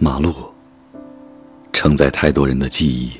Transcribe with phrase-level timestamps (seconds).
[0.00, 0.32] 马路
[1.72, 3.10] 承载太多人的记忆，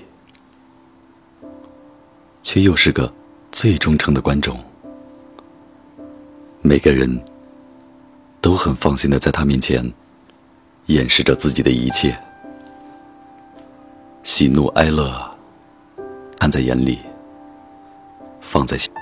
[2.41, 3.13] 却又是个
[3.51, 4.57] 最忠诚的观众。
[6.63, 7.21] 每个人
[8.41, 9.93] 都很放心的在他面前
[10.87, 12.17] 掩饰着自己的一切，
[14.23, 15.37] 喜怒哀乐
[16.39, 17.01] 看在眼里，
[18.41, 18.93] 放在心。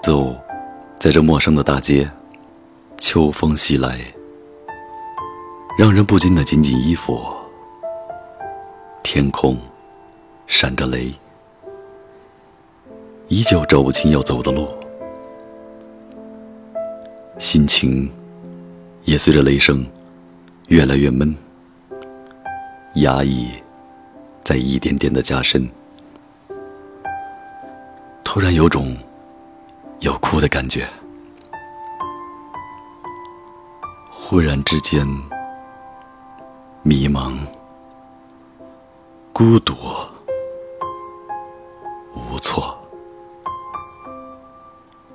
[0.00, 0.32] 走
[1.00, 2.08] 在这陌生的大街，
[2.96, 4.00] 秋风袭来，
[5.78, 7.24] 让人不禁的紧紧衣服。
[9.02, 9.58] 天空
[10.46, 11.12] 闪着雷，
[13.28, 14.68] 依旧走不清要走的路。
[17.38, 18.12] 心情
[19.04, 19.84] 也随着雷声
[20.68, 21.34] 越来越闷，
[22.96, 23.48] 压抑
[24.44, 25.66] 在一点点的加深。
[28.22, 28.96] 突然有种
[30.00, 30.86] 要哭的感觉，
[34.10, 35.04] 忽然之间
[36.82, 37.36] 迷茫、
[39.32, 39.74] 孤独、
[42.14, 42.76] 无措、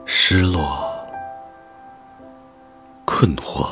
[0.06, 0.86] 失落。
[3.04, 3.68] 困惑，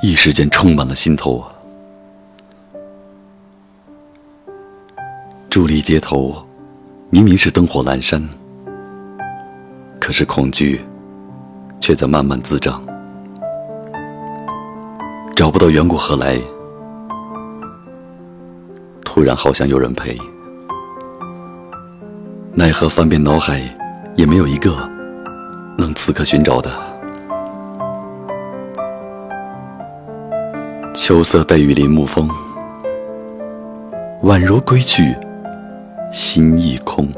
[0.00, 1.44] 一时间充满了心头。
[5.50, 6.44] 伫立街头，
[7.10, 8.26] 明明是灯火阑珊，
[10.00, 10.80] 可是恐惧
[11.80, 12.82] 却在慢慢滋长。
[15.34, 16.40] 找不到缘故何来？
[19.04, 20.16] 突然好想有人陪，
[22.52, 23.60] 奈何翻遍脑海，
[24.14, 24.72] 也没有一个。
[25.76, 26.70] 能此刻寻找的，
[30.94, 32.30] 秋色带雨林沐风，
[34.22, 35.16] 宛如归去，
[36.12, 37.08] 心亦空。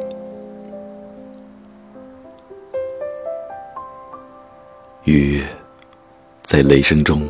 [5.05, 5.45] 雨
[6.43, 7.21] 在雷声中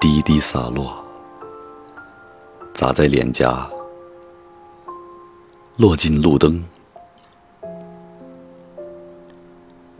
[0.00, 1.04] 滴滴洒落，
[2.72, 3.68] 砸在脸颊，
[5.76, 6.64] 落进路灯。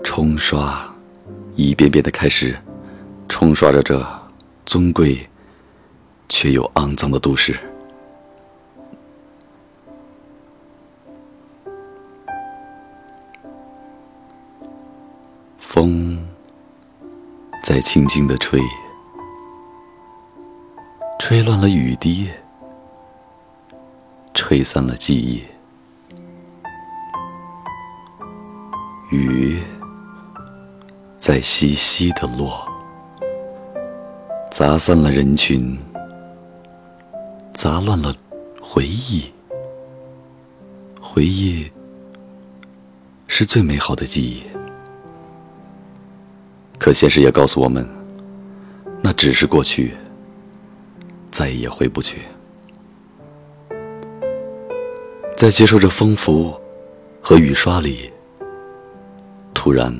[0.02, 0.90] 冲刷，
[1.54, 2.58] 一遍遍的开始，
[3.28, 4.02] 冲刷着这
[4.64, 5.20] 尊贵
[6.30, 7.60] 却又肮脏的都市。
[15.58, 16.26] 风
[17.62, 18.60] 在轻轻的吹，
[21.30, 22.28] 吹乱了雨滴，
[24.34, 25.44] 吹散了记忆，
[29.14, 29.62] 雨。
[31.20, 32.68] 在细细的落，
[34.50, 35.78] 砸散了人群，
[37.54, 38.12] 砸乱了
[38.60, 39.32] 回忆。
[41.00, 41.70] 回忆
[43.28, 44.42] 是最美好的记忆，
[46.76, 47.88] 可现实也告诉我们，
[49.00, 49.94] 那只是过去，
[51.30, 52.22] 再也回不去。
[55.36, 56.54] 在接受着风拂
[57.20, 58.10] 和雨刷里，
[59.54, 59.94] 突然。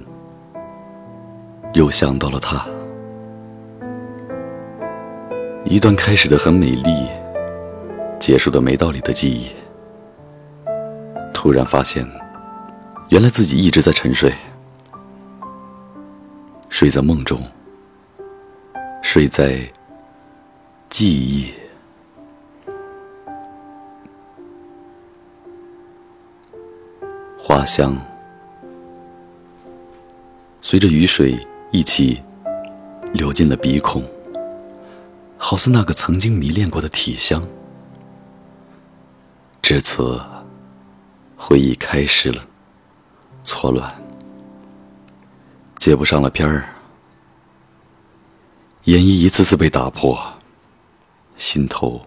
[1.75, 2.67] 又想到了他，
[5.65, 7.07] 一段开始的很美丽，
[8.19, 9.47] 结束的没道理的记忆。
[11.33, 12.05] 突然发现，
[13.11, 14.35] 原来自己一直在沉睡，
[16.69, 17.41] 睡在梦中，
[19.01, 19.61] 睡在
[20.91, 21.51] 记忆。
[27.39, 27.97] 花香，
[30.61, 31.39] 随着雨水。
[31.73, 32.21] 一起
[33.12, 34.03] 流进了鼻孔，
[35.39, 37.47] 好似那个曾经迷恋过的体香。
[39.62, 40.21] 至此，
[41.37, 42.45] 回忆开始了
[43.45, 43.89] 错乱，
[45.78, 46.69] 接不上了片儿，
[48.87, 50.21] 演绎一次次被打破，
[51.41, 51.99] 心头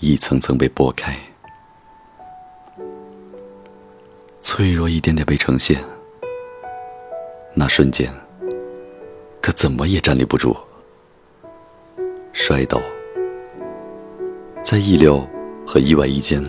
[0.00, 1.14] 一层层被剥开，
[4.40, 5.78] 脆弱一点点被呈现，
[7.52, 8.10] 那瞬间。
[9.42, 10.56] 可怎么也站立不住，
[12.32, 12.80] 摔倒，
[14.62, 15.28] 在意料
[15.66, 16.42] 和意外一间，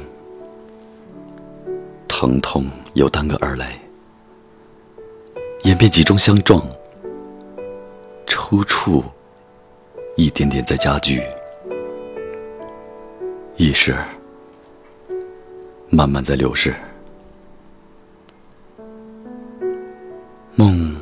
[2.07, 3.77] 疼痛又单个而来，
[5.63, 6.65] 演变集中相撞，
[8.25, 9.03] 抽搐
[10.15, 11.21] 一点点在加剧，
[13.61, 13.95] 意识
[15.91, 16.73] 慢慢在流逝，
[20.55, 20.95] 梦。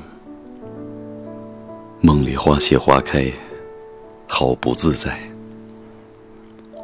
[2.01, 3.31] 梦里花谢花开，
[4.27, 5.17] 好不自在。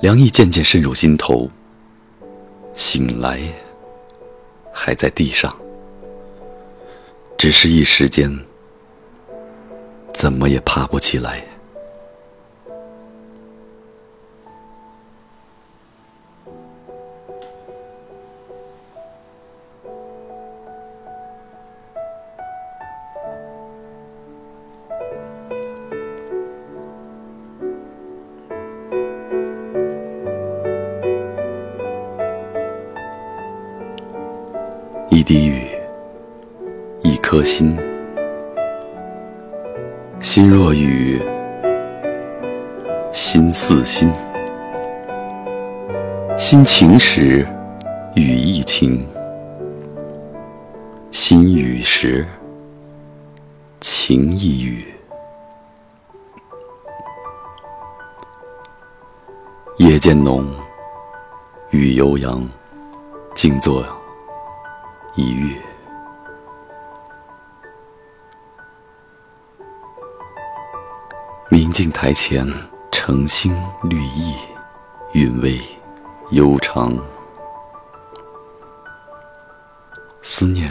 [0.02, 1.50] 凉意渐渐渗入心头。
[2.74, 3.42] 醒来，
[4.72, 5.54] 还在地上，
[7.38, 8.34] 只是一时间，
[10.14, 11.46] 怎么也爬不起来。
[35.16, 35.66] 一滴雨，
[37.02, 37.74] 一颗心。
[40.20, 41.22] 心若雨，
[43.14, 44.12] 心似心。
[46.38, 47.48] 心晴时，
[48.16, 49.06] 雨亦晴；
[51.12, 52.28] 心雨时，
[53.80, 54.84] 晴亦雨。
[59.78, 60.46] 夜渐浓，
[61.70, 62.46] 雨悠扬，
[63.34, 63.82] 静坐
[65.18, 65.62] 一月。
[71.50, 72.46] 明镜台前，
[72.92, 74.36] 澄星绿意，
[75.14, 75.58] 韵味
[76.32, 76.92] 悠长。
[80.22, 80.70] 思念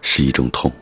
[0.00, 0.72] 是一种痛。